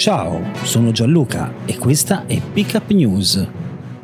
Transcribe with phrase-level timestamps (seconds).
[0.00, 3.46] Ciao, sono Gianluca e questa è Pickup News.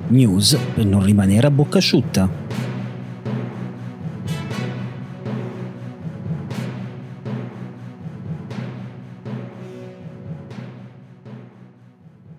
[0.09, 2.31] News per non rimanere a bocca asciutta.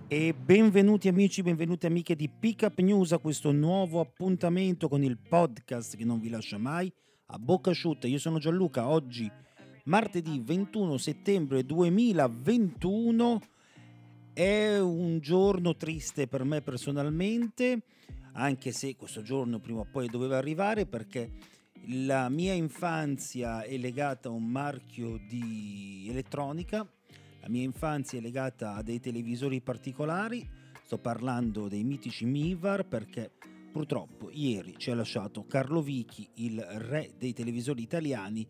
[0.08, 5.98] E benvenuti amici, benvenute amiche di Pickup News a questo nuovo appuntamento con il podcast
[5.98, 6.94] che non vi lascia mai
[7.26, 8.06] a bocca asciutta.
[8.06, 9.28] Io sono Gianluca, oggi
[9.88, 13.42] martedì 21 settembre 2021
[14.34, 17.84] è un giorno triste per me personalmente,
[18.34, 21.32] anche se questo giorno prima o poi doveva arrivare perché
[21.88, 26.86] la mia infanzia è legata a un marchio di elettronica,
[27.40, 30.46] la mia infanzia è legata a dei televisori particolari,
[30.84, 33.32] sto parlando dei mitici Mivar perché
[33.72, 38.46] purtroppo ieri ci ha lasciato Carlo Vichi, il re dei televisori italiani,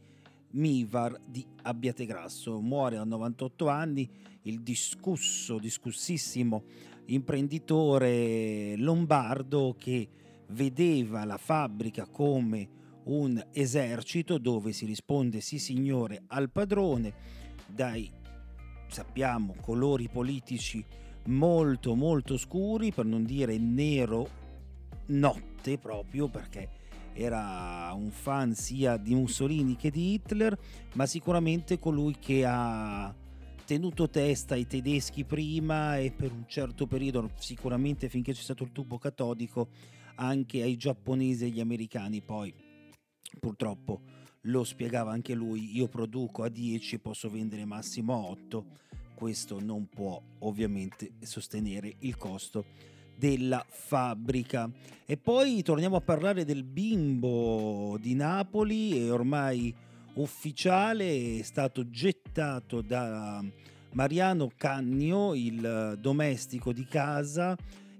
[0.52, 2.60] Mivar di Abbiategrasso.
[2.60, 4.10] Muore a 98 anni
[4.44, 6.64] il discusso, discussissimo
[7.08, 10.08] imprenditore lombardo che
[10.50, 12.70] vedeva la fabbrica come
[13.06, 17.14] un esercito dove si risponde sì signore al padrone
[17.66, 18.12] dai
[18.88, 20.84] sappiamo colori politici
[21.28, 24.30] molto molto scuri per non dire nero
[25.08, 26.70] notte proprio perché
[27.18, 30.58] era un fan sia di Mussolini che di Hitler,
[30.94, 33.14] ma sicuramente colui che ha
[33.66, 38.72] tenuto testa ai tedeschi prima e per un certo periodo, sicuramente finché c'è stato il
[38.72, 39.70] tubo catodico,
[40.16, 42.22] anche ai giapponesi e agli americani.
[42.22, 42.54] Poi
[43.40, 44.02] purtroppo
[44.42, 48.66] lo spiegava anche lui, io produco a 10 e posso vendere massimo a 8,
[49.16, 52.64] questo non può ovviamente sostenere il costo
[53.18, 54.70] della fabbrica.
[55.06, 59.74] E poi torniamo a parlare del bimbo di Napoli, è ormai
[60.16, 63.44] ufficiale, è stato gettato da
[63.94, 67.56] Mariano Cagno, il domestico di casa,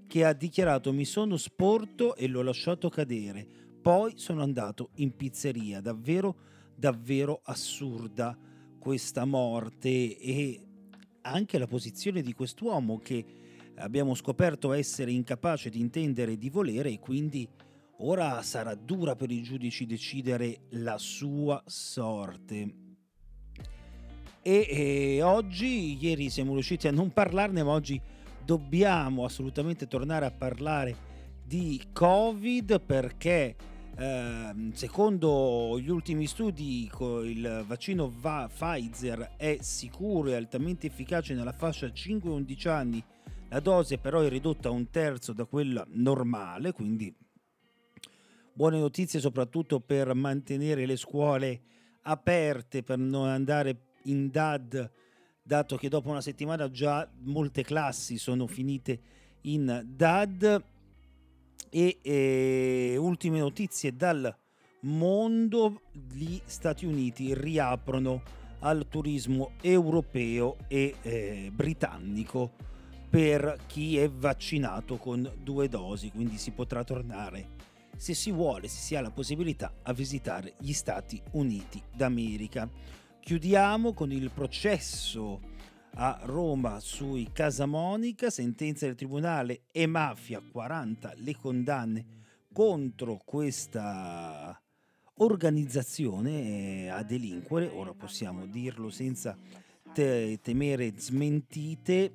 [0.06, 3.46] che ha dichiarato mi sono sporto e l'ho lasciato cadere.
[3.80, 6.36] Poi sono andato in pizzeria, davvero,
[6.74, 8.36] davvero assurda
[8.78, 10.60] questa morte e
[11.22, 13.24] anche la posizione di quest'uomo che
[13.78, 17.48] abbiamo scoperto essere incapace di intendere e di volere e quindi
[17.98, 22.86] ora sarà dura per i giudici decidere la sua sorte.
[24.42, 28.00] E, e, oggi, ieri siamo riusciti a non parlarne, ma oggi
[28.44, 30.96] dobbiamo assolutamente tornare a parlare
[31.44, 33.56] di Covid perché
[33.96, 36.88] eh, secondo gli ultimi studi
[37.24, 43.04] il vaccino va- Pfizer è sicuro e altamente efficace nella fascia 5-11 anni
[43.48, 47.14] la dose però è ridotta a un terzo da quella normale, quindi
[48.52, 51.62] buone notizie soprattutto per mantenere le scuole
[52.02, 54.90] aperte, per non andare in DAD,
[55.42, 59.00] dato che dopo una settimana già molte classi sono finite
[59.42, 60.64] in DAD.
[61.70, 64.34] E, e ultime notizie dal
[64.80, 68.22] mondo, gli Stati Uniti riaprono
[68.60, 72.52] al turismo europeo e eh, britannico
[73.08, 77.56] per chi è vaccinato con due dosi, quindi si potrà tornare
[77.96, 82.70] se si vuole, se si ha la possibilità a visitare gli Stati Uniti d'America.
[83.20, 85.40] Chiudiamo con il processo
[85.94, 92.06] a Roma sui Casamonica, sentenza del Tribunale e mafia 40 le condanne
[92.52, 94.60] contro questa
[95.14, 99.36] organizzazione a delinquere, ora possiamo dirlo senza
[99.92, 102.12] te- temere smentite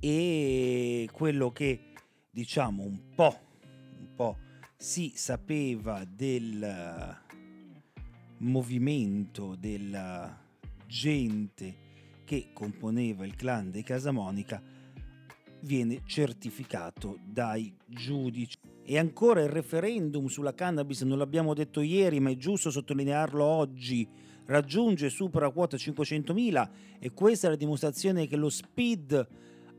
[0.00, 1.92] e quello che
[2.30, 3.38] diciamo un po',
[3.98, 4.36] un po'
[4.76, 7.16] si sapeva del
[8.38, 10.46] movimento della
[10.86, 11.86] gente
[12.24, 14.62] che componeva il clan dei Casamonica
[15.62, 18.58] viene certificato dai giudici.
[18.84, 24.08] E ancora il referendum sulla cannabis, non l'abbiamo detto ieri, ma è giusto sottolinearlo oggi,
[24.46, 26.68] raggiunge e supera quota 500.000
[26.98, 29.26] e questa è la dimostrazione che lo speed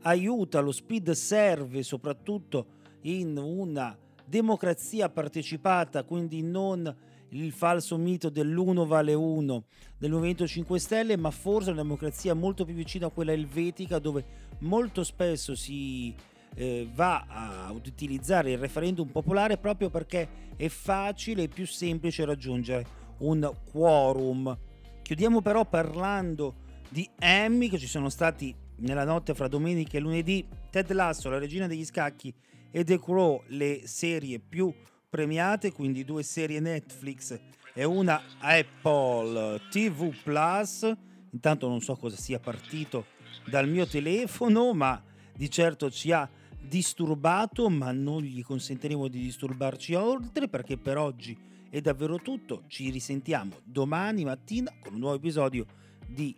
[0.02, 6.94] aiuta, lo speed serve soprattutto in una democrazia partecipata, quindi non
[7.30, 9.64] il falso mito dell'uno vale uno
[9.98, 14.24] del Movimento 5 Stelle, ma forse una democrazia molto più vicina a quella elvetica dove
[14.60, 16.14] molto spesso si
[16.54, 22.98] eh, va a utilizzare il referendum popolare proprio perché è facile e più semplice raggiungere
[23.18, 24.56] un quorum.
[25.02, 30.46] Chiudiamo però parlando di Emmy che ci sono stati nella notte fra domenica e lunedì,
[30.70, 32.32] Ted Lasso, la regina degli scacchi
[32.70, 34.72] e The Crow, le serie più
[35.08, 37.38] premiate, quindi due serie Netflix
[37.74, 40.92] e una Apple TV Plus.
[41.32, 43.06] Intanto non so cosa sia partito
[43.46, 45.02] dal mio telefono, ma
[45.34, 46.28] di certo ci ha
[46.60, 51.36] disturbato, ma non gli consentiremo di disturbarci oltre perché per oggi
[51.68, 52.64] è davvero tutto.
[52.66, 55.66] Ci risentiamo domani mattina con un nuovo episodio
[56.06, 56.36] di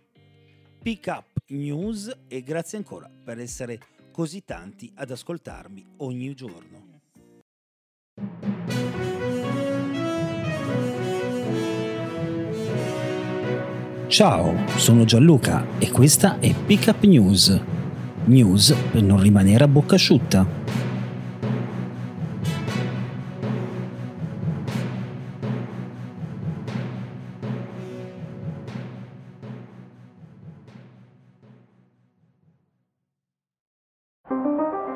[0.81, 3.77] Pick Up News e grazie ancora per essere
[4.11, 7.01] così tanti ad ascoltarmi ogni giorno.
[14.07, 17.61] Ciao, sono Gianluca e questa è Pick Up News.
[18.25, 20.82] News per non rimanere a bocca asciutta.